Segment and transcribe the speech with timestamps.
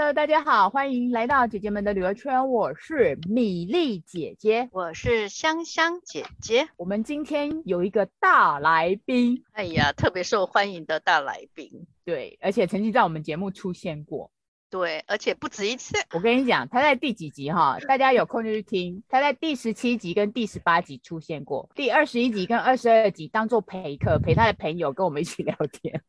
[0.00, 2.48] Hello，大家好，欢迎来到姐姐们的旅游圈。
[2.48, 6.66] 我是米粒姐姐，我是香香姐姐。
[6.78, 11.86] 我们今天有一个大来宾，哎呀，特别受欢迎的大来宾。
[12.02, 14.30] 对，而且曾经在我们节目出现过。
[14.70, 15.96] 对，而且不止一次。
[16.12, 17.76] 我跟你讲，他在第几集哈？
[17.88, 19.02] 大家有空就去听。
[19.08, 26.00] 他在第十七集跟第十八集出现过，第二十一集跟二十二集当做陪客，陪他的朋友跟我们一起聊天。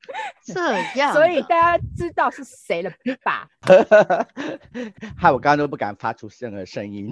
[0.45, 2.91] 这样，所以大家知道是谁了
[3.23, 3.47] 吧？
[5.17, 7.11] 害我刚刚都不敢发出任何声音。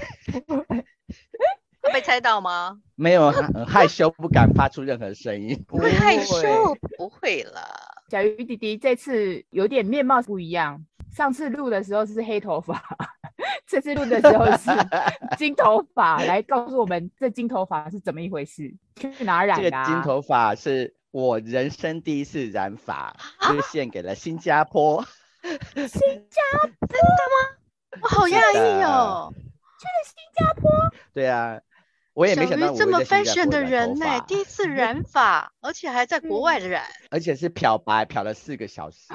[1.92, 2.80] 被猜到吗？
[2.94, 5.66] 没有，很害羞，不敢发出任何声音。
[5.68, 7.62] 不会害羞，不会了。
[8.12, 10.86] 小鱼弟弟这次有点面貌不一样。
[11.16, 12.82] 上次录的时候是黑头发，
[13.68, 14.70] 这次录的时候是
[15.38, 16.24] 金头发。
[16.24, 18.74] 来告诉我们，这金头发是怎么一回事？
[18.96, 19.70] 去哪染的？
[19.70, 25.04] 这个金头发是我人生第一次染发， 就是献给了新加坡。
[25.42, 25.50] 新
[26.30, 26.70] 加坡？
[26.88, 28.00] 真的吗？
[28.02, 29.34] 我好讶异哦！
[29.34, 30.70] 去了新加坡？
[31.14, 31.60] 对啊，
[32.14, 39.08] 我也没想到我这么 fashion 的人呢、欸，第一次染发，而且还在国外的染，而且是漂白，漂了四个小时。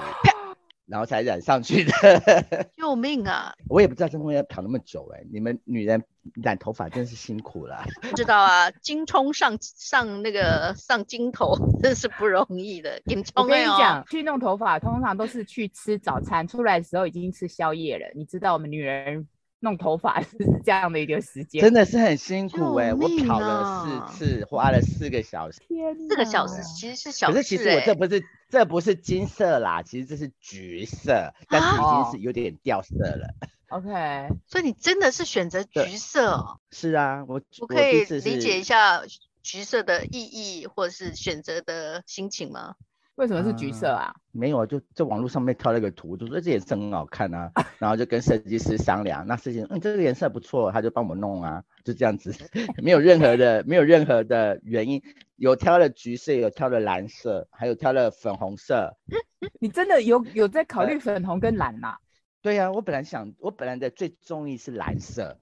[0.87, 1.93] 然后才染上去的，
[2.77, 3.55] 救命啊！
[3.69, 6.03] 我也不知道为什么要漂那么久哎、欸，你们女人
[6.43, 7.85] 染头发真是辛苦了。
[8.03, 13.01] 不知道啊，金冲上上那个上金头真是不容易的。
[13.07, 18.05] 金葱、哦、我跟你讲，去弄头发通常都是去吃早餐，出来的时候已经吃宵夜了。
[18.15, 19.27] 你知道我们女人。
[19.65, 20.29] 弄头发 是
[20.65, 22.93] 这样的一个时间，真的是很辛苦哎、欸！
[22.95, 25.59] 我漂了四次，花了四个小时。
[25.67, 33.35] 天，四个小时其实是小时、欸，可是其实我这不是这不是金色啦，其实这是橘色，但是已经是有点掉色了。
[33.69, 36.61] 啊、OK， 所以你真的是选择橘色、哦？
[36.71, 39.03] 是啊，我我可以理解一下
[39.43, 42.75] 橘色的意义或者是选择的心情吗？
[43.17, 44.13] 为什么是橘色啊？
[44.17, 52.35] 嗯、没有啊，就在网络上面挑了一个图，就说这颜色很好看啊，然后就跟设计师商量，那设计师嗯这个颜色不错，他就帮我弄啊，就这样子，
[52.83, 55.01] 没有任何的没有任何的原因，
[55.37, 58.97] 有挑了橘色，有挑了蓝色，还有挑了粉红色。
[59.61, 61.99] 你真的有 有在考虑粉红跟蓝啊？
[62.43, 65.39] 对呀、啊，我本来想，我本来的最中意是蓝色。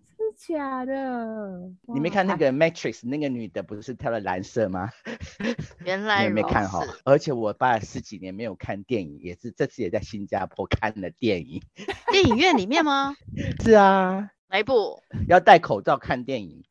[0.47, 4.91] 假的，你没看那个 Matrix 那个女的不是跳了蓝色吗？
[5.85, 11.63] 原 来没看好，而且我爸十几年没有看电影，也是这次也在新加坡看了电影。
[12.11, 13.15] 电影院里面吗？
[13.63, 14.31] 是啊。
[14.49, 15.03] 哪一部？
[15.29, 16.63] 要戴口罩看电影。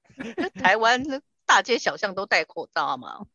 [0.55, 1.01] 台湾
[1.47, 3.25] 大街小巷都戴口罩吗？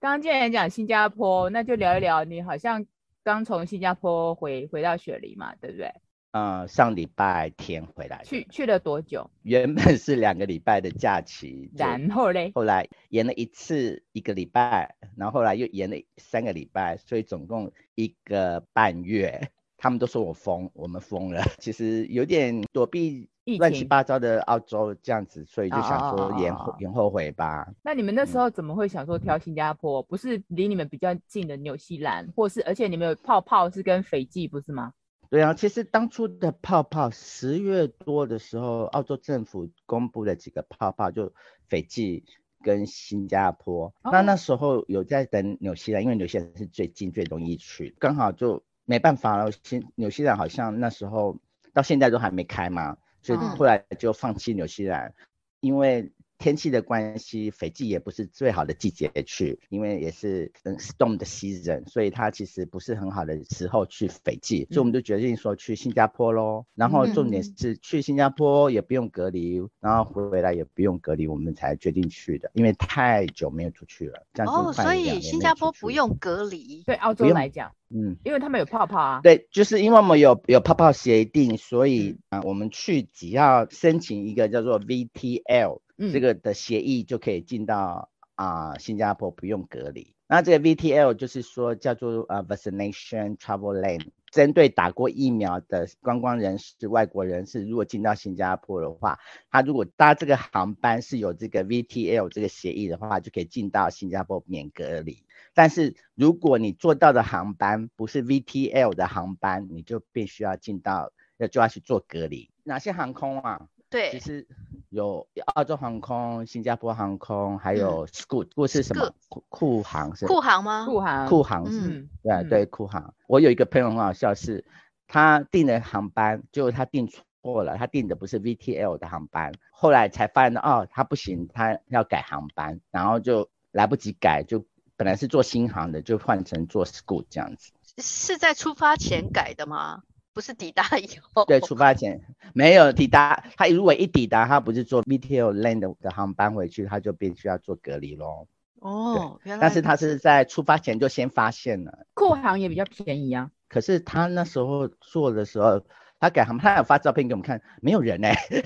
[0.00, 2.84] 刚刚既然讲新加坡，那就聊一聊，你好像
[3.24, 5.90] 刚从新加坡回回到雪梨嘛，对不对？
[6.36, 9.30] 嗯，上礼拜天回来，去去了多久？
[9.42, 19.50] 原本是两个礼拜的假期，然后嘞，后来延了一次一个礼拜，然后后来又延了三个礼拜，所以总共一个半月。
[19.78, 21.42] 他们都说我疯，我们疯了。
[21.58, 27.66] 其实有点躲避乱七八糟的澳洲这样子，所以就想说延后延后回吧。
[27.82, 30.02] 那你们那时候怎么会想说挑新加坡？
[30.02, 34.92] 不是离你们比较近的纽西兰，或是而且你们有泡泡是跟斐济不是吗？
[35.30, 41.32] 对啊，其实当初的泡泡十月多的时候，澳洲政府公布了几个泡泡，就
[41.68, 42.24] 斐济
[42.62, 43.92] 跟新加坡。
[44.02, 49.50] 哦、那那时候有在等纽西兰，因为纽西兰是最近最容易去，刚好就没办法了。
[49.62, 51.38] 新纽西兰好像那时候
[51.72, 55.14] 到现在都还没开嘛，所以后来就放弃纽西兰，嗯、
[55.60, 56.12] 因为。
[56.38, 66.64] 天气的关系，斐济也不是最好的季节去，因为也是嗯 storm 的 season，所以它其实不是很好的时候去斐济，嗯、所以我们就决定说去新加坡喽。
[66.74, 74.26] 然后重点是去新加坡也不用隔离，嗯、然后回来也不用隔离，我们才决定去的，因为太久没有出去了。
[74.34, 79.20] 这样哦，所以新加坡不用隔离，对澳洲来讲，嗯，因为他们有泡泡啊。
[79.22, 85.80] 对，就是因为我们有有泡泡协定，所以啊，我们去只要申请一个叫做 VTL。
[85.98, 90.14] 嗯、这个的协议就可以进到啊、新加坡，不用隔离。
[90.28, 105.24] 那这个 VTL 就是说叫做呃 Vaccination Travel Lane，针对打过疫苗的观光人士、外国人士，如果进到新加坡的话，他如果搭这个航班是有这个 VTL 这个协议的话，就可以进到新加坡免隔离。
[105.54, 112.50] 但是如果你坐到的航班不是 VTL 的航班，你就必须要进到要就要去做隔离。
[112.64, 113.68] 哪些航空啊？
[113.88, 114.46] 对，其实
[114.90, 120.26] 有澳洲航空、新加坡航空，还有 Scoot，或是什么酷酷航是？
[120.26, 120.84] 酷航吗？
[120.84, 123.14] 酷航，酷航是，嗯、对对酷航。
[123.26, 124.64] 我有一个朋友很好笑是，是
[125.06, 134.64] 他订的航班，结果他订错了，他订的不是 VTL 的航班，后来才发现哦，他不行，他要改航班，然后就来不及改，就
[134.96, 137.72] 本来是做新航的，就换成做 Scoot 这样子。
[137.98, 140.02] 是在出发前改的吗？
[140.36, 141.46] 不是抵达以后。
[141.46, 142.20] 对，出发前
[142.52, 148.46] 没有抵达，他如果一抵达，他不是坐 VTL Land 的航班回去，他就必须要做隔离喽。
[148.80, 149.62] 哦，原来。
[149.62, 152.06] 但是他是在出发前就先发现了。
[152.12, 153.50] 库航也比较便宜啊。
[153.70, 155.82] 可是他那时候做的时候。
[156.18, 158.64] 他改他们，他有发照片给我们看，没有人哎、欸，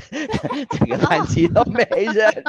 [0.79, 2.45] 整个班级都没人，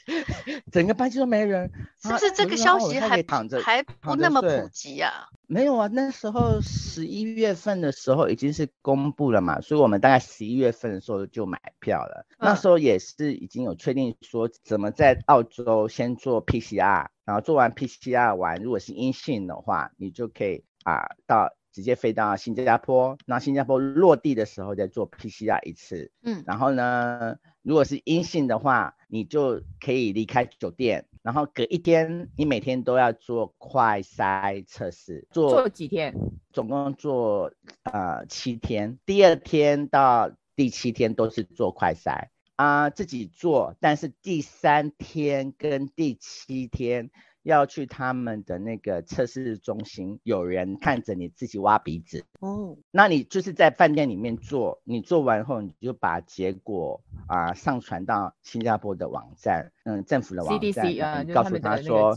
[0.72, 1.70] 整个班级都没人，
[2.02, 5.28] 是不是这个消息还躺着还不那么普及啊？
[5.46, 12.26] 没有啊，那时候十一月份的时候已经是公布了嘛，所以我们大概十一月份的时候就买票了。
[12.38, 21.52] 嗯、那时候也是已经有确定说怎么在澳洲先做 PCR，然后做完 PCR 完，如果是阴性的话，你就可以啊到。
[21.72, 36.14] 直接飞到新加坡，那新加坡落地的时候再做 PCR 一次，嗯，然后呢，如果是阴性的话，你就可以离开酒店，然后隔一天，你每天都要做快筛测试，做做几天？
[36.52, 37.52] 总共做
[37.84, 47.10] 呃七天，第二天到第七天都是做快筛啊、呃，自己做，但是第三天跟第七天。
[47.42, 52.76] 要去他们的那个测试中心，有人看着你自己挖鼻子哦。
[52.90, 62.16] 那你就是在饭店里面做，你做完后你就把结果啊、呃、上传到新加坡的网站，嗯，政府的网站，CDC 啊，告诉他说，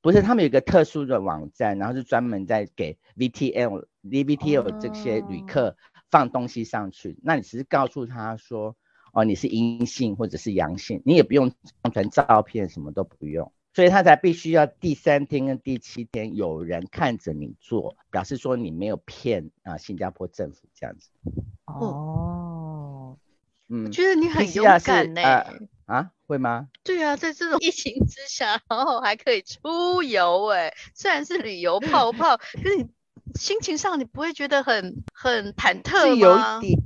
[0.00, 5.76] 不是他们有一个特殊的网站，然后是专门在给 VTL、VVTL 这些旅客
[6.10, 7.12] 放东西上去。
[7.12, 8.76] 哦、那你只是告诉他说，
[9.12, 11.48] 哦，你是阴性或者是阳性，你也不用
[11.82, 13.52] 上传照片，什么都不用。
[13.76, 21.10] 所以他才必须要第三天跟第七天有人看着你做，表示说你没有骗啊新加坡政府这样子。
[21.66, 23.18] 哦，
[23.68, 25.30] 嗯，我觉得你很勇敢呢、欸
[25.86, 25.94] 呃。
[25.94, 26.68] 啊，会吗？
[26.84, 32.86] 对啊，在这种疫情之下， 然后还可以出游哎，虽然是旅游泡泡， 可是你
[33.34, 36.60] 心情上你不会觉得很很忐忑吗？
[36.62, 36.80] 有一点，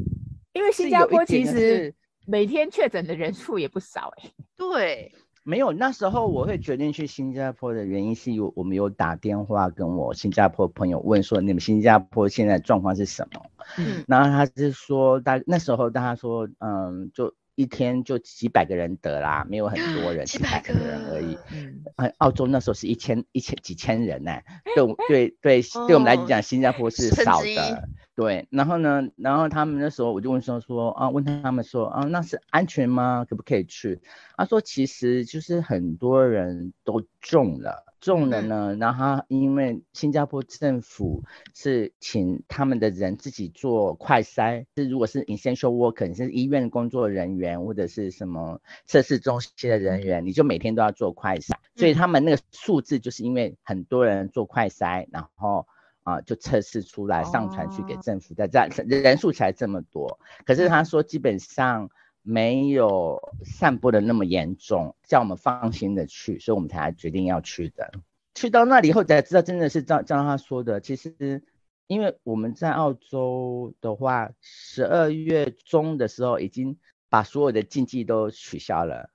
[0.55, 1.95] 因为新加坡其实
[2.27, 4.33] 每天确诊的人数也不少哎。
[4.57, 5.15] 对。
[5.43, 13.43] 没有，那时候我会决定去新加坡的原因是有我们有打电话跟我新加坡朋友问说，你们新加坡现在状况是什么？
[13.79, 21.39] 嗯，然后他是说大那时候大家说，嗯，就一天就几百个人得啦，没有很多人，几百个人而已。
[21.53, 21.83] 嗯，
[22.19, 24.41] 澳洲那时候是一千一千几千人呢，
[24.75, 27.89] 对对对，对我们来讲，新加坡是少的。
[28.21, 33.25] 对，然后呢，然后他们那时候我就问说说啊，问他们说啊，那是安全吗？
[33.27, 33.99] 可不可以去？
[34.37, 41.25] 他说其实就是很多人都中了，中了呢，然后他因为新加坡政府
[41.55, 55.67] 是请他们的人自己做快筛，是如果是 essential worker，你是医院工作人员或者是什么测试中心的人员，你就每天都要做快筛，所以他们那个数字就是因为很多人做快筛，然后。
[56.11, 61.89] 啊，就测试出来上传去给政府，在这样人数才这么多，可是他说基本上
[62.23, 67.93] 没有散播的那么严重，叫我们放心的去，所以我们才决定要去的。
[68.35, 71.43] 去到那里以后才知道，真的是照照他说的，其实
[71.87, 76.79] 因为我们在澳洲的话，十二月中的时候已经
[77.09, 79.11] 把所有的禁忌都取消了，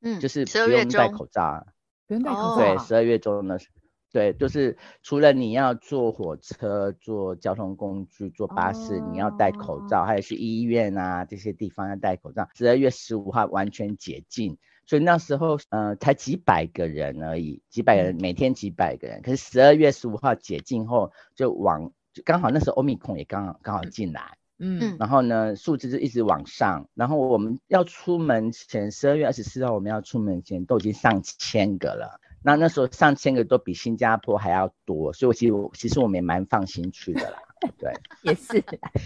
[0.00, 1.66] 嗯，就是不用戴口罩，
[2.06, 3.85] 不用戴口罩，对，十二月中的时候。
[4.12, 9.10] 对，就是除了你要坐火车、坐交通工具、坐巴士，oh.
[9.10, 12.48] 你要戴口罩，还有去医院啊这些地方要戴口罩。
[12.54, 19.20] 十二月十五号完全解禁，所以那时候呃才几百个人而已，几百个人每天几百个人。
[19.20, 32.18] 可是十二月十五号解禁后，就往就刚好那时候欧米孔也刚好刚好进来，嗯，然后呢数字就一直往上，然后我们要出门前，十二月二十四号我们要出门前都已经上千个了。
[32.46, 37.38] 那那时候上千个都比新加坡还要多，所以我其实我其实我们也蛮放心去的啦。
[37.76, 38.62] 对， 也是，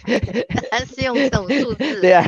[0.70, 2.22] 还是用这种数字对啊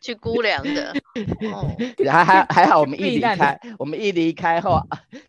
[0.00, 0.92] 去估量的。
[1.52, 1.72] 哦，
[2.04, 4.80] 还还还好，我们一离开，我们一离开后，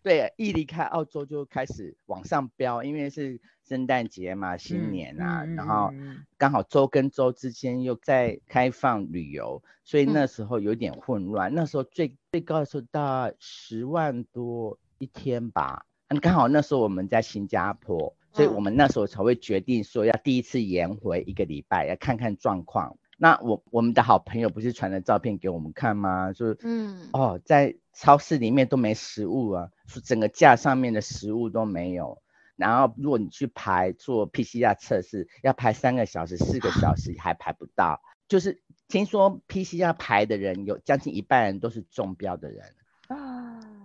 [0.02, 5.92] 对，一离开澳洲就开始往上飙，因为是圣诞节嘛，新年啊，嗯、然后
[6.36, 11.52] 刚好州跟州之间又在开放旅游，所以那时候有点混乱。
[11.52, 14.76] 嗯、那时候最最高的时候到十万多。
[15.02, 22.96] 一天吧，嗯，刚好那时候我们在新加坡，所以我们那时候才会决定说要第一次延回一个礼拜，要看看状况。
[23.18, 26.32] 那我我们的好朋友不是传了照片给我们看吗？
[26.32, 32.22] 就是嗯，哦，在超市里面都没食物啊，说整个架上面的食物都没有。
[32.54, 38.00] 然后如果你去排做 PCR 测试，要排三个小时、四个小时还排不到。
[38.28, 42.62] 就是听说 PCR 排的人有将近一半人都是中标的人。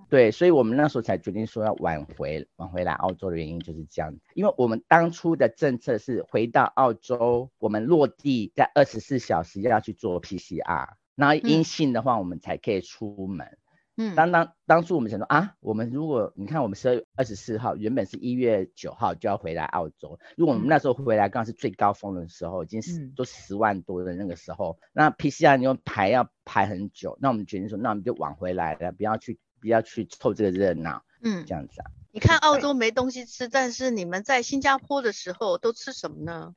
[0.08, 0.10] 啊。
[0.10, 13.46] 对，所以我们那时候才决定说要挽回挽回来澳洲的原因就是这样，因为我们当初的政策是回到澳洲，我们落地在二十四小时要去做 PCR，然后阴性的话我们才可以出门。
[13.46, 13.58] 嗯。
[14.00, 31.92] 嗯，当当当初我们想说啊，我们如果你看我们十二月二十四号，原本是一月九号就要回来澳洲，如果我们那时候回来刚好是最高峰的时候，已经是都十万多的那个时候，嗯、那 PCR 你用排要排很久，那我们决定说，那我们就晚回来了，不要去不要去凑这个热闹，嗯，这样子啊。
[32.14, 36.54] 你看澳洲没东西吃，但是你们在新加坡的时候都吃什么呢？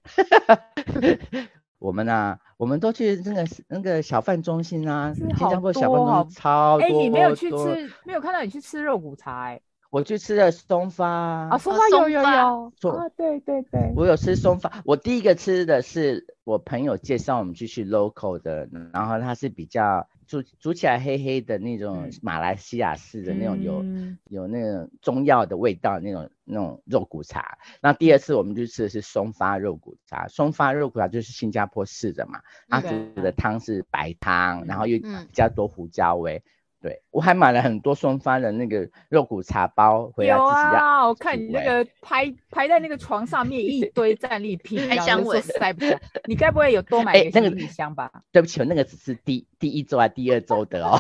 [1.81, 6.85] 我们啊，我们都去那个那个小饭中心啊，新加坡小饭中心超多。
[6.85, 9.59] 哎、欸，你没有去吃，没有看到你去吃肉骨茶。
[9.91, 14.73] 我去吃了松发啊，松发有有有，啊对对对，我有吃松发。
[14.85, 20.07] 我第一个吃的是我朋友介绍我们去去 local 的，然后它是比较。
[20.31, 32.89] 煮煮起来黑黑的那种马来西亚式的那种有、嗯、有那种中药的味道那种那种肉骨茶，那第二次我们就吃的是松发肉骨茶，松发肉骨茶就是新加坡式的嘛，它煮
[33.21, 36.37] 的汤是白汤，然后又比较多胡椒味。
[36.37, 36.51] 嗯
[36.83, 40.47] 对，我还买了很多松发的那个肉骨茶包回来自己。
[40.47, 46.01] 有啊，我看你那个排排在那个床上面一堆战利品，还想我塞不下。
[46.25, 48.07] 你该不会有多买一个行李箱吧？
[48.07, 48.23] 欸那个？
[48.33, 50.99] 对不起，我那个只是第第一周啊第二周的哦。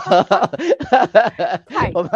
[1.66, 2.10] 太我们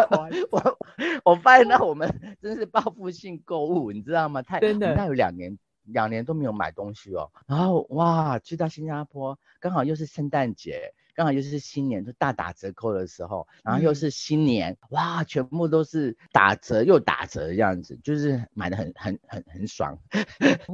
[0.51, 0.77] 我
[1.23, 2.07] 我发现到我们
[2.39, 4.43] 真是报复性购物，你知道吗？
[4.43, 7.31] 太真的，那有两年两年都没有买东西哦。
[7.47, 10.93] 然后哇，去到新加坡刚好又是圣诞节。
[11.15, 19.97] 刚好又是新年，就大打折扣的时候，然后又是新年，嗯、哇，全部都是打折又打折的样子，就是买的很很很很爽。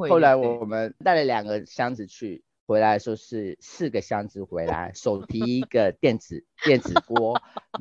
[0.10, 7.40] 后来我们带了两个箱子去，回来的时候是四个箱子回来，手提一个电子电子锅。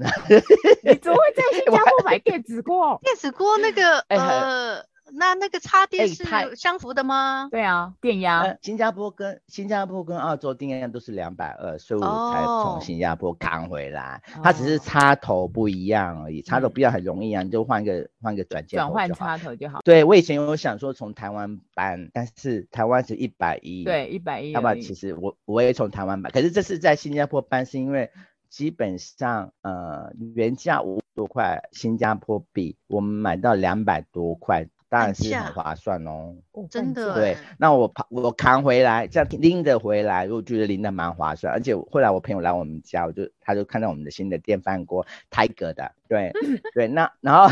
[0.84, 3.00] 你怎么会在新加坡买电子锅？
[3.02, 4.89] 电子锅那个呃。
[5.14, 6.24] 那那个插电是
[6.56, 7.48] 相符的吗？
[7.50, 8.58] 对啊，电压、呃。
[8.62, 14.22] 新加坡跟新加坡跟澳洲电压都是两百二，所以我才从新加坡扛回来。
[14.36, 14.44] Oh.
[14.44, 18.76] 它只是插头不一样而已，插头不一样很容易啊，你就换一个换个转接。
[18.76, 19.80] 转换插头就好。
[19.84, 23.84] 对，我以前有想说从台湾搬，但是台湾是一百一。
[23.84, 24.52] 对，一百一。
[24.52, 28.10] 要不然其实我我也从台湾搬，可是这次在新加坡搬是因为
[28.48, 34.68] 基本上呃原价五多块新加坡币，我们买到两百多块。
[34.90, 37.14] 当然是很划算哦，哦真的。
[37.14, 41.50] 对，那我扛我扛回来，这样拎着回来，我觉得拎的蛮划算。
[41.54, 46.32] 而且后来我朋友来我们家，我就他就看到我们的新的电饭锅，泰格的，对
[46.74, 46.88] 对。
[46.88, 47.48] 那然后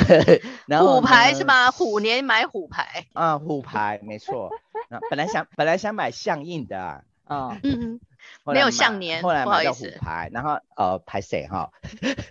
[0.66, 1.70] 然后虎牌是吗？
[1.70, 4.50] 虎年买虎牌啊，虎牌没错。
[4.90, 8.00] 那本来想本来想买象印的啊，嗯嗯。
[8.44, 11.70] 没有向年，后来买到虎牌，然后呃拍谁哈，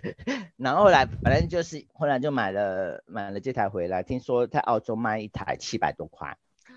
[0.56, 6.36] 然后后来反正就是后来就买了买了这台回来，听说在澳洲卖一台七百多块，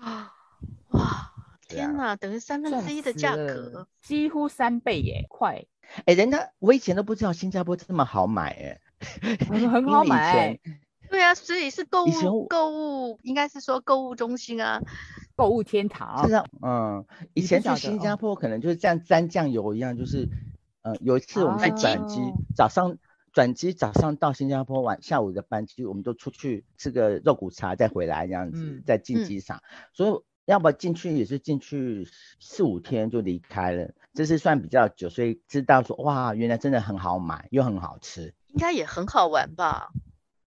[0.90, 1.32] 哇
[1.68, 5.64] 天哪，等于三分之一的价格，几乎三倍耶，快！
[6.04, 10.58] 哎，人家我以前都不知道新加坡这么好买哎， 很好买。
[11.10, 14.80] 对啊，所以是购物购物，应该是说购物中心啊，
[15.36, 16.28] 购物天堂。
[16.28, 20.28] 是啊，嗯，以前去新加坡可能就是这样沾酱油一样，就是，
[20.82, 22.98] 呃，有一次我们是转机，啊、早上
[23.32, 29.58] 转机早上到新加坡，晚下午的班机，我们都出去吃个肉骨茶再回来这样子，嗯、再进机场。
[29.58, 29.62] 嗯、
[29.92, 32.06] 所以要不进去也是进去
[32.40, 39.92] 四五天就离开了，这是算比较久，所以知道说哇，原来真的很好买又很好吃，应该也很好玩吧。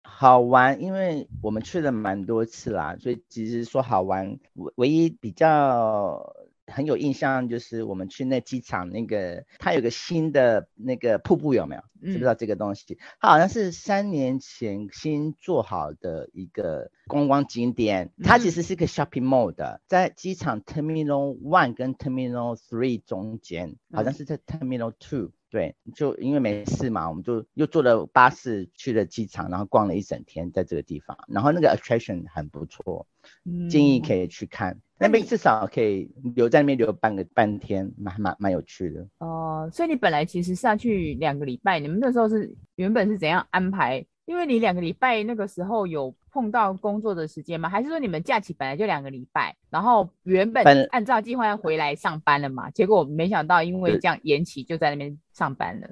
[0.07, 6.33] 好玩，因为我们去了蛮多次啦，所以其实说好玩，唯唯一比较
[6.67, 11.81] 很有印象就是我们去那机场那个，它有个新的那个瀑布有没有？
[12.01, 12.97] 知不知道这个东西？
[13.19, 25.31] 它好像是三年前新做好的一个观光景点，它其实是个 shopping mall 的，在机场 Terminal One 跟 Terminal Three 中间，好像是在 Terminal Two。
[25.55, 33.07] 对，就因为没事嘛，我们就又坐了巴士去了机场，然后逛了一整天在这个地方，然后那个 attraction 很不错，
[33.45, 39.07] 嗯、建议可以去看，那边至少可以留在那边留半个半天，蛮蛮蛮有趣的。
[39.19, 44.05] 哦、呃，所以你本来其实是要去两个礼拜，你们那时候是原本是怎样安排？
[44.25, 47.69] 因为你两个礼拜那个时候有碰到工作的时间吗？
[47.69, 52.69] 还是说你们假期本来就两个礼拜，然后原本按照计划要回来上班了嘛？
[52.71, 55.87] 结果没想到因为这样延期，就在那边上班了。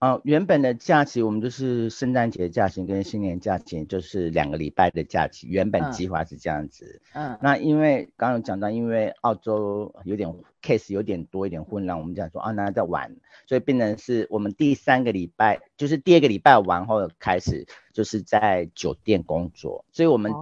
[0.00, 5.46] 哦、呃，原本的假期我们就是圣诞节假期跟新年假期，就是两个礼拜的假期。
[5.46, 7.02] 原本计划是这样子。
[7.12, 7.38] 嗯。
[7.42, 13.14] 那因为刚刚有讲到，因为澳洲有点 case 有点多一点混乱，我们讲说啊，那在玩，
[13.46, 19.84] 所以变成是我们第三个礼拜，就是第二个礼拜完后开始，就是在酒店工作。
[19.92, 20.32] 所以我们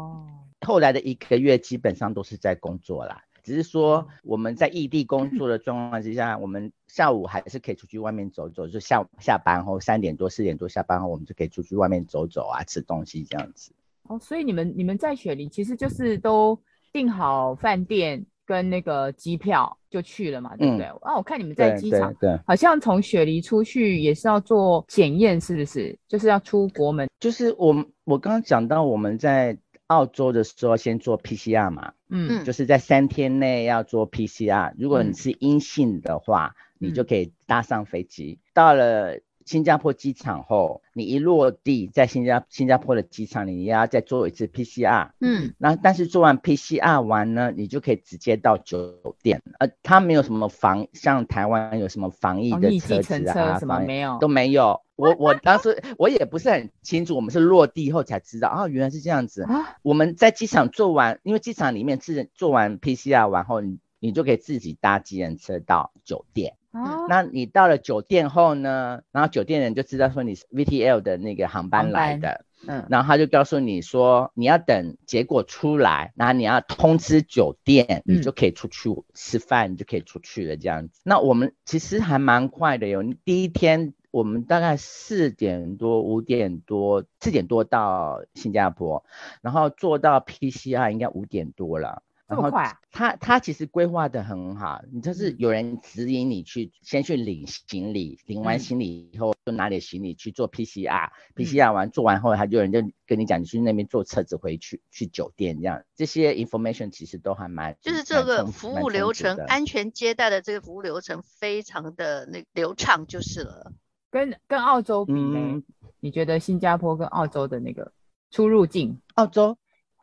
[0.60, 3.24] 后来的一个月基本上都是在工作啦。
[3.48, 13.72] 只是说我们在异地工作的状况之下，我们下午还是可以出去外面走走，就下下班后三点多四点多下班后，我们就可以出去外面走走啊，吃东西这样子。
[14.02, 16.60] 哦，所以你们你们在雪梨其实就是都
[16.92, 20.84] 订好饭店跟那个机票就去了嘛，对不对？
[20.84, 25.98] 嗯、啊，我看你们在机场，对，对，对，好像从雪梨出去也是要做检验，是不是？
[26.06, 27.08] 就是要出国门。
[27.18, 27.74] 就是我
[28.04, 29.56] 我刚刚讲到我们在。
[29.88, 38.38] 澳洲的时候先做 PCR 嘛，嗯，就是在三天内要做 PCR，如果你是阴性的话，嗯，你就可以搭上飞机。
[38.54, 54.80] 到了新加坡机场后，你一落地在新加新加坡的机场里，你要再做一次 PCR，嗯，那但是做完 PCR 完呢，你就可以直接到酒店，呃，它没有什么防，像台湾有什么防疫的车子啊，什么没有，都没有。
[54.98, 59.44] 我我当时我也不是很清楚，我们是落地后才知道啊，原来是这样子。
[59.44, 66.54] 啊、我们在机场做完，因为机场里面是做完 PCR 完后，你你就可以自己搭机人车到酒店。
[66.72, 72.44] 啊，那你到了酒店后呢，然后酒店人就知道说你是 VTL 的那个航班来的。
[72.66, 81.00] 嗯，然后他就告诉你说，你要等结果出来，然后你要通知酒店，你就可以出去吃饭，你就可以出去了这样子。
[81.04, 83.94] 那我们其实还蛮快的哟，第一天。
[84.18, 89.04] 我们大概四点多、五点多、四点多到新加坡，
[89.42, 92.02] 然后做到 PCR 应该五点多了。
[92.28, 92.78] 这么快啊？
[92.90, 105.82] 他他其实规划的很好，你就是有人指引你去先去领行李，领完行李以后就拿点行李去做 PCR，PCR、嗯、完做完后，他就有人就跟你讲，你去那边坐车子回去去酒店这样。
[105.94, 113.72] 这些 information 其实都还蛮，就是这个服务流程、安全接待的这个服务流程非常的那流畅就是了。
[114.10, 115.38] 跟跟澳洲比呢？
[115.38, 115.62] 嗯，
[116.00, 117.92] 你觉得新加坡跟澳洲的那个
[118.30, 119.00] 出入境？
[119.14, 119.56] 澳洲，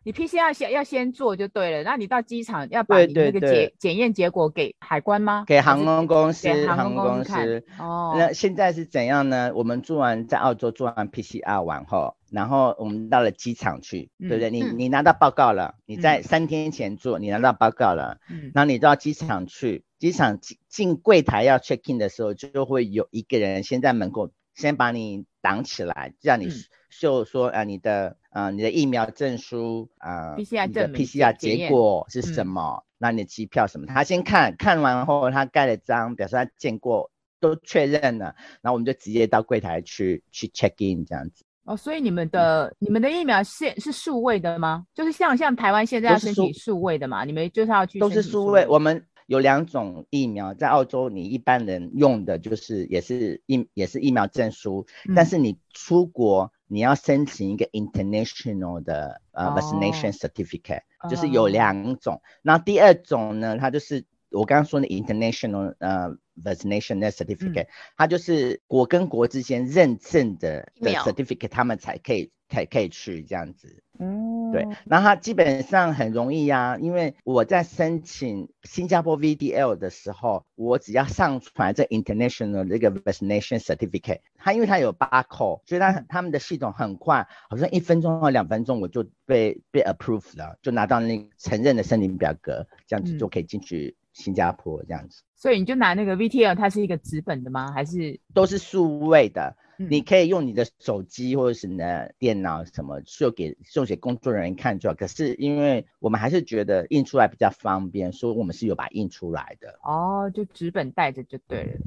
[0.05, 1.81] 你 PCR 先要先做就对了。
[1.81, 5.44] 那你到机场要把你那个检检验结果给海关吗？
[5.48, 7.63] 给航空公司，航空公司。
[7.79, 8.13] 哦。
[8.15, 9.51] 那现在是怎样呢？
[9.55, 14.51] 我们做完在澳洲做完 PCR 完后，然后我们到了机场去，嗯、对不对？
[14.51, 19.83] 你你拿到报告了，你在三天前做，嗯、你拿到报告了，嗯，然后你到机场去。
[19.98, 26.50] 机场进进柜台要 check in 的时候，就会有一个人先在门口先把你挡起来，让你
[26.91, 30.43] 秀说啊你的啊你的疫苗证书啊，你
[30.74, 32.83] 的 PCR 结果是什么？
[32.98, 33.85] 那你的机票什么？
[33.87, 41.45] 他先看看完后，他盖了章，表示他见过，都确认了，然后我们就直接到柜台去去 check in 这样子。
[41.63, 44.85] 哦，所以你们的、嗯、你们的疫苗线是数位的吗？
[44.93, 47.24] 就是像像台湾现在要申请数位的嘛？
[47.24, 49.05] 你们就是要去都是数位，我们。
[49.27, 62.21] 有两种疫苗，在澳洲你一般人用的就是也是疫也是疫苗证书，嗯、但是你出国你要申请一个 international 的呃、uh, vaccination certificate，、哦、就是有两种。
[62.41, 73.81] 那、哦、第二种呢，它就是我刚刚说的 international 呃、uh, vaccination certificate，、嗯、它就是国跟国之间认证的的 certificate，他们才可以才可以去这样子。
[73.98, 95.24] 嗯，对，那它基本上很容易呀、啊，因为我在申请新加坡 VDL 的时候，我只要上传这 international 这个 vaccination certificate，它因为它有 barcode，所以它他们的系统很快，好像一分钟或两分钟我就被被 approved 了，就拿到那个承认的申请表格，这样子就可以进去新加坡这样子。
[95.38, 97.72] 所以你就拿那个 VTL，它是一个纸本的吗？
[97.72, 99.55] 还是都是数位的？
[99.77, 104.96] 你可以用你的手机或者是你的电脑什么就给送给工作人员看就好。
[104.96, 109.79] 可是因为我们还是觉得印出来比较方便，所以我们是有把它印出来的。
[109.83, 111.79] 哦，就纸本带着就对了。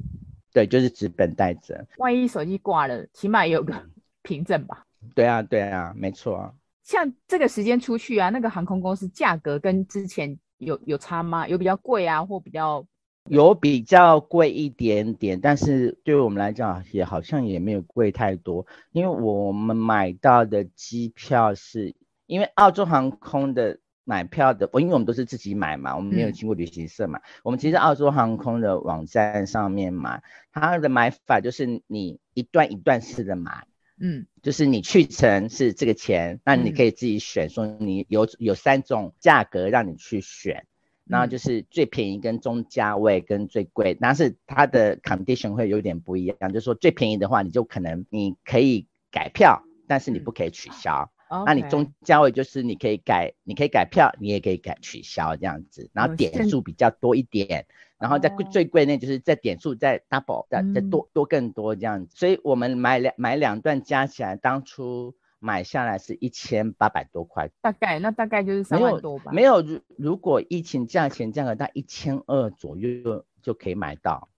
[0.52, 1.86] 对，就是纸本带着。
[1.98, 3.74] 万一手机挂了，起码也有个
[4.22, 4.84] 凭证吧？
[5.14, 6.54] 对啊，对啊，没错。
[6.82, 11.46] 像这个时间出去啊，那个航空公司价格跟之前有有差吗？
[11.46, 12.84] 有比较贵啊，或比较？
[13.30, 21.94] 有比较贵一点点，但是对我们来讲也好像也没有贵太多，因为我们买到的机票是
[22.26, 33.66] 因为澳洲航空的买票的，因为我们都是自己买嘛，我们没有经过旅行社嘛，嗯、我们其实澳洲航空的网站上面买，它的买法就是你一段一段式的买，
[34.00, 40.66] 嗯，就是你去程是这个钱，那你可以自己选，说你有有三种价格让你去选。
[41.08, 51.10] 然后就是最便宜跟中价位跟最贵，但是它的 condition 会有点不一样，就是说最便宜的话，你就可能你可以改票，但是你不可以取消。
[51.30, 65.14] 嗯、那你中价位就是你可以改，你可以改票，你也可以改取消这样子，然后点数比较多一点，嗯、然后在最贵那就是在点数再 double 再再多多更多这样子，所以我们买两买两段加起来当初。
[65.40, 69.30] 买下来是一千八百多块，大概那大概就是三万多吧。
[69.32, 74.28] 没有，如如果疫情价钱价格到一千二左右就可以买到。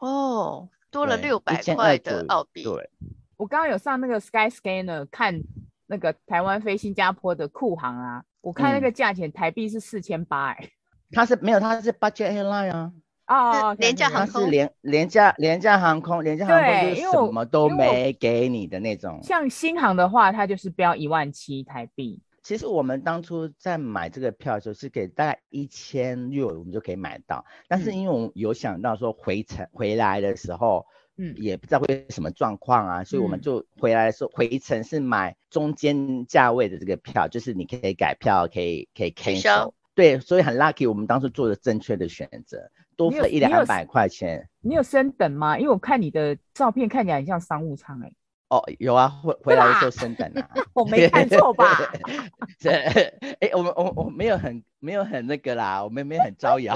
[0.00, 2.62] 哦，多了六百块的澳币。
[2.62, 2.90] 对，
[3.36, 5.40] 我刚刚有上那个 Skyscanner 看
[5.86, 10.70] 那个台湾飞新加坡的酷航啊，我看那个价钱台币是四千八哎。
[11.12, 12.92] 它是没有，它是 Budget Airline 啊。
[13.30, 19.20] 哦，廉价航空是廉廉价廉价航空，廉价航空就是什么都没给你的那种。
[19.22, 22.20] 像新航的话，它就是标一万七台币。
[22.42, 27.44] 其实我们当初在买这个票的时候是给大概一千六，我们就可以买到。
[27.68, 30.84] 但是因为我们有想到说回程回来的时候，
[31.16, 39.72] 嗯，也不知道会什么状况啊，所以我们就回来的时候回程是买中间价位的这个票，就是你可以改票，可以可以 cancel。
[39.94, 42.70] 对，所以很 lucky，我们当初做了正确的选择。
[43.00, 45.56] 多付一两百块钱你，你有升等吗？
[45.58, 48.14] 因为我看你的照片看起来很像商务舱哎、欸。
[48.50, 50.50] 哦，有啊，回回来的时候升等啊。
[50.74, 51.78] 我没看错吧？
[52.60, 56.74] 这哎、欸，我们我我没有很没有很那个啦，我们没有很招摇，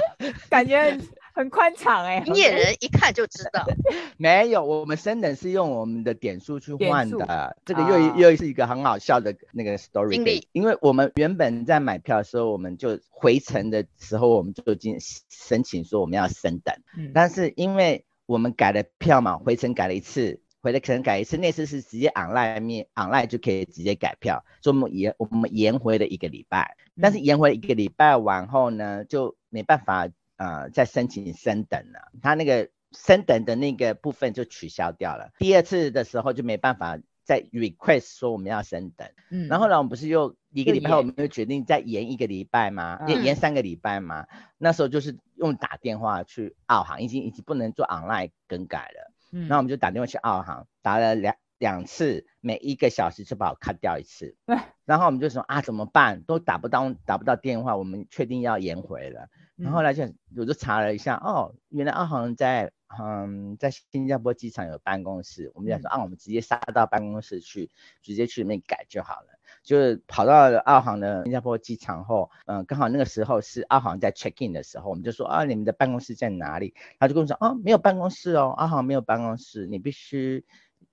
[0.48, 0.96] 感觉。
[1.34, 3.66] 很宽敞哎，明眼人一看就知道。
[4.16, 10.46] 没有，我们升等是用我们的点数去换的，这个又、哦、又是一个很好笑的那个 story。
[10.52, 14.96] 因为我们原本在买票的时候，我们就回程的时候，我们就已经
[15.28, 16.72] 申请说我们要升等。
[16.96, 26.76] 嗯、但是因为我们改了票嘛，回程改了一次，回来可能改一次，那次是直接 online 面 online 就可以直接改票，所以我们延我们延回了一个礼拜。
[27.02, 30.08] 但是延回一个礼拜完后呢，就没办法。
[30.36, 35.30] 呃，在申请升等了，他那个升等的那个部分就取消掉了。
[35.38, 39.08] 第二次的时候就没办法再 request 说我们要升等。
[39.30, 43.00] 嗯，然后呢，我们不是又一个礼拜后，我们就决定再延一个礼拜吗？
[43.08, 44.26] 延延三个礼拜吗？
[44.58, 49.12] 那时候就是用打电话去澳航，已经已经不能做 online 更改了。
[49.32, 54.36] 嗯，然后我们就打电话去澳航，打了两两次，每一个小时就把我 cut 掉一次。
[54.46, 56.22] 对，然后我们就说啊，怎么办？
[56.22, 59.28] 都打不到打不到电话，我们确定要延回了。
[59.56, 60.02] 然后来就
[60.36, 67.70] 我就查了一下，哦，原来澳航在嗯在新加坡机场有办公室，我们就说啊，我们直接杀到办公室去，
[68.02, 69.28] 直接去里面改就好了。
[69.62, 76.74] 就是跑到了澳航的新加坡机场后，嗯，刚好那个时候是澳航在 check in 的时候，我们就说啊，你们的办公室在哪里？
[76.98, 80.44] 他就跟我说，哦，没有办公室哦，澳航没有办公室，你必须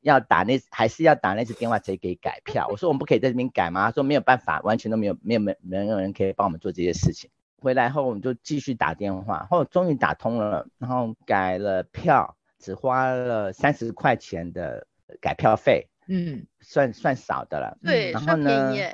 [0.01, 2.67] 要打那还是要打那次电话才可以改票。
[2.69, 3.87] 我说我们不可以在这边改吗？
[3.87, 7.29] 他说没有办法，完全都没有没有没没有人可以帮我们做这些事情。
[7.61, 14.87] 回来后我们就继续打电话，后终于打通了，然后改了票，只花了三十块钱的
[15.21, 17.77] 改票费，嗯，算算少的了。
[17.83, 18.93] 对，然后呢，算便宜。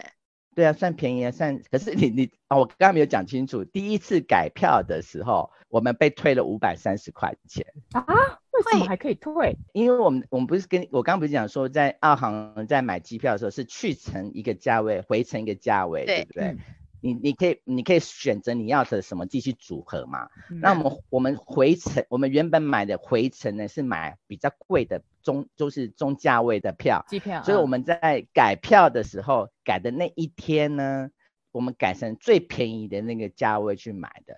[0.53, 1.61] 对啊，算便宜啊，算。
[1.71, 8.03] 可是你你哦，我刚刚没有讲清楚，第一次改票的时候，我们被退了五百三十块钱啊？
[8.51, 9.55] 为什么还可以退？
[9.71, 16.43] 因为我们我们不是跟我刚刚不是讲说，在澳航在买机票的时候是去程一个价位，回程一个价位，对，对不对？
[16.47, 16.57] 嗯
[16.99, 20.29] 你你可以你可以选择你要的什么继续组合嘛？
[20.49, 27.43] 嗯、那我们我们回程，我们原本买的回程呢是买比较贵的中就是中价位的票，机票。
[27.43, 31.09] 所以我们在改票的时候、嗯、改的那一天呢，
[31.51, 34.35] 我们改成最便宜的那个价位去买的，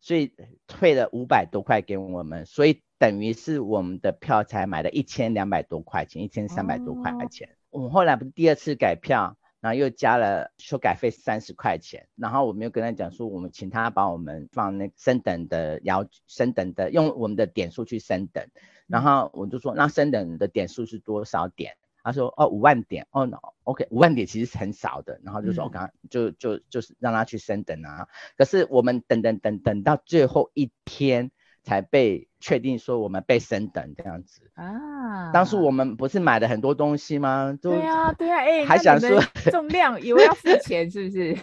[0.00, 0.32] 所以
[0.66, 7.48] 退了五百多块给我们，所以等于是我们的票才买了一千两百多块钱，一千三百多块钱。
[7.48, 9.36] 哦、我们后来不是第二次改票。
[9.60, 18.46] 然后又加了修改费三十块钱，然后我们又跟他讲说，我们请他帮我们放那升等的要升等的，用我们的点数去升等。
[18.86, 21.76] 然后我就说，那升等的点数是多少点？
[22.02, 23.06] 他说，哦，五万点。
[23.10, 23.28] 哦
[23.64, 25.20] ，OK，五万点其实是很少的。
[25.22, 28.08] 然后就说，我刚刚就就就是让他去升等啊。
[28.36, 31.30] 可是我们等等等等到最后一天。
[31.62, 35.30] 才被确定说我们被升等这样子啊！
[35.32, 37.56] 当初我们不是买了很多东西吗？
[37.60, 41.36] 对啊，对啊，哎、欸，还想说重量以为要付钱是不是？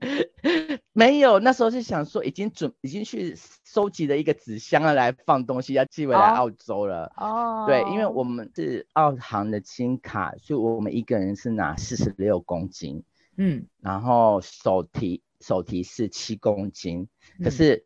[0.92, 7.12] 没有，那时候是想说已经准已经去收集了一个纸箱了来放东西，要寄回来澳洲了。
[7.16, 13.04] 哦，对，因为我们是澳航的金卡，所以我们一个人是拿四十六公斤，
[13.36, 17.08] 嗯，然后手提手提是七公斤，
[17.42, 17.84] 可是。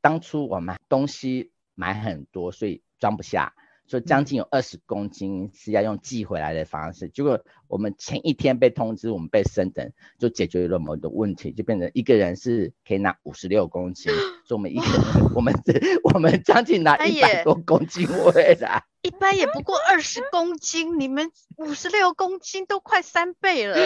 [0.00, 3.52] 当初我们东西买很多，所以装不下，
[3.86, 14.12] 所以将近有二十公斤是要用寄回来的方式，结果我们前一天被通知我们被升等，就解决了某的问题，就变成一个人是可以拿五十六公斤，
[14.46, 23.76] 所以我们一个人我们这我们将近拿一百多公斤回来，一般也不过二十公斤，你们五十六公斤都快三倍了。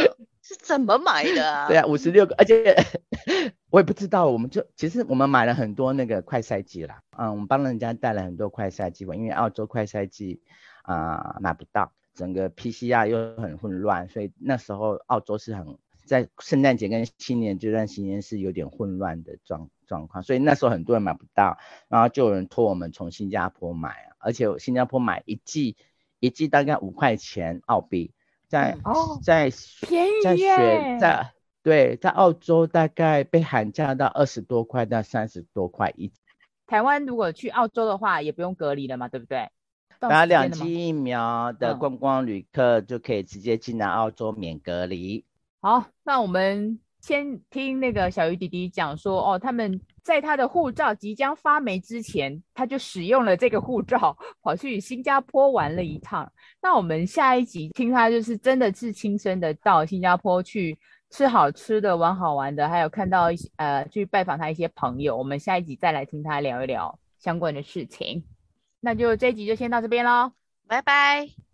[0.40, 1.66] 是怎么买的啊？
[1.68, 2.74] 对啊，五十六个，而且
[3.68, 10.40] 我也不知道，我们就其实我们买了很多那个快筛剂啦，嗯，我们帮人家带了很多快筛剂，因为澳洲快筛剂
[10.82, 15.76] 啊买不到，整个 PCR 又很混乱，所以那时候澳洲是很
[16.06, 25.76] 在圣诞节跟新年这段时间是有点混乱的状状况，所以那时候很多人买不到，然后就有人托我们从新加坡买啊，而且新加坡买一剂
[26.20, 28.12] 一剂大概五块钱澳币。
[28.48, 29.50] 在哦，在
[29.82, 36.10] 便宜在学在对，在澳洲大概被喊价到二十多块到三十多块一。
[36.66, 39.50] 台湾如果去澳洲的话，也不用隔离了嘛，对不对？
[39.98, 45.24] 打两剂疫苗的观光旅客就可以直接进来澳洲免隔离。
[45.60, 49.80] 好，那我们先听那个小鱼弟弟讲说哦，他们。
[50.00, 56.32] 在他的护照即将发霉之前，他就使用了这个护照，跑去新加坡玩了一趟。
[56.62, 60.78] 那我们下一集听他就是真的是亲身的到新加坡去
[61.10, 65.14] 吃好吃的、玩好玩的，还有看到一些呃去拜访他一些朋友。
[65.14, 68.24] 我们下一集再来听他聊一聊相关的事情。
[68.80, 70.32] 那就这一集就先到这边喽，
[70.66, 71.38] 拜拜。